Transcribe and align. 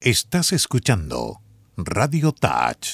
Estás 0.00 0.52
escuchando 0.52 1.40
Radio 1.76 2.30
Touch. 2.30 2.88